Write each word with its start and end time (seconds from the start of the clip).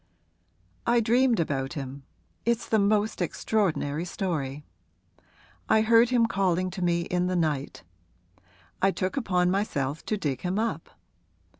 'I 0.87 1.01
dreamed 1.01 1.39
about 1.39 1.73
him 1.73 2.01
it's 2.43 2.67
the 2.67 2.79
most 2.79 3.21
extraordinary 3.21 4.03
story: 4.03 4.63
I 5.69 5.81
heard 5.81 6.09
him 6.09 6.25
calling 6.25 6.71
to 6.71 6.81
me 6.81 7.01
in 7.01 7.27
the 7.27 7.35
night. 7.35 7.83
I 8.81 8.89
took 8.89 9.15
upon 9.15 9.51
myself 9.51 10.03
to 10.07 10.17
dig 10.17 10.41
him 10.41 10.57
up. 10.57 10.89